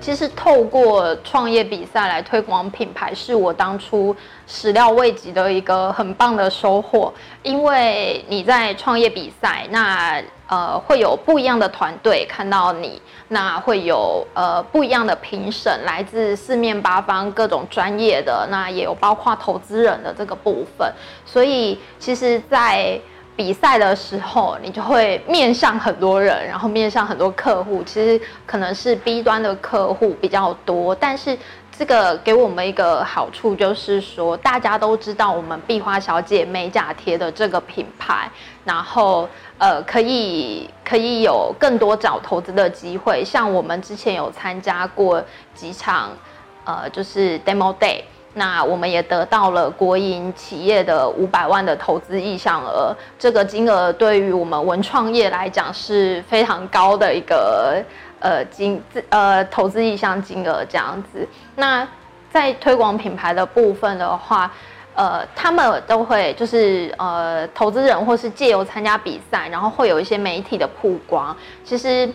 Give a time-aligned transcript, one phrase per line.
[0.00, 4.16] 其实透过创业比赛来推广品牌，是我当初
[4.46, 7.12] 始料未及的一个很棒的收获。
[7.42, 20.92] 因为你在创业比赛，那呃会有不一样的团队看到你，那会有呃不一样的评审，来自四面八方各种专业的，那也有包括投资人的这个部分。
[21.24, 23.00] 所以其实，在
[23.38, 27.84] 比赛的时候，你就会面向很多人，然后面向很多客户。
[27.84, 31.38] 其实可能是 B 端的客户比较多，但是
[31.70, 38.28] 这个给我们一个好处就是说，大家都知道我们碧花小姐美甲贴的这个品牌，
[38.64, 39.28] 然后
[39.58, 43.24] 呃可以可以有更多找投资的机会。
[43.24, 45.22] 像我们之前有参加过
[45.54, 46.10] 几场
[46.64, 48.02] 呃就是 demo day。
[48.38, 57.82] 那我们也得到了国营企业的五百万的投资意向额，这个金额对于我们文创业来讲是非常高的一个
[58.20, 58.80] 呃金
[59.10, 61.26] 呃投资意向金额这样子。
[61.56, 61.86] 那
[62.30, 64.50] 在推广品牌的部分的话，
[64.94, 72.08] 呃，他们都会就是呃投资人或是借由参加比赛，然后会有一些媒体的曝光，其实。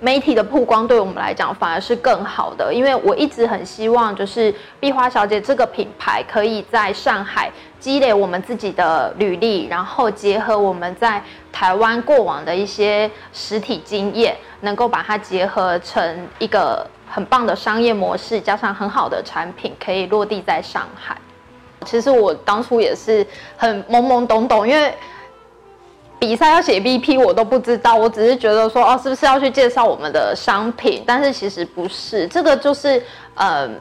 [0.00, 21.16] 媒体的曝光对我们来讲反而是更好的，因为我一直很希望，就是碧花小姐这个品牌可以在上海积累我们自己的履历，然后结合我们在台湾过往的一些实体经验，能够把它结合成一个很棒的商业模式，加上很好的产品，可以落地在上海。
[21.86, 24.92] 其实我当初也是很懵懵懂懂，因为。
[26.26, 31.04] 比赛要写 BP，我都不知道，我只是觉得说，哦，是不是要去介绍我们的商品？
[31.06, 33.02] 但是其实不是，这个就是，
[33.34, 33.78] 嗯，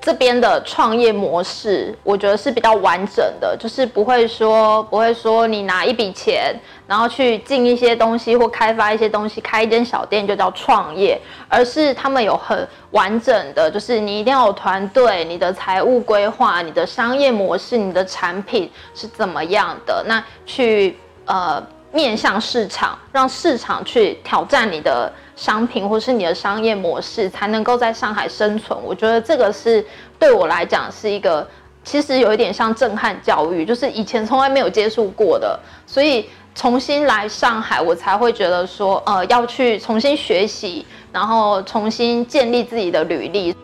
[0.00, 6.52] 这边的创业模式，我觉得是比较完整的，就是不会说，不会说你拿一笔钱，
[6.88, 11.16] 然后去进一些东西或开发一些东西，开一间小店就叫创业，
[11.48, 20.98] 而是他们有很完整的，就是你一定要有团队，你的财务规划，你的商业模式，你的产品是怎么样的，那去。
[21.26, 21.62] 呃，
[21.92, 28.78] 面向市场，让市场去挑战你的商品或是你的商业模式，才能够在上海生存。
[28.82, 29.84] 我觉得这个是
[30.18, 31.46] 对我来讲是一个，
[31.82, 43.54] 其实有一点像震撼教育，就是以前从来没有接触过的，所以重新来上海，我才会觉得说，呃，要去重新学习，然后重新建立自己的履历。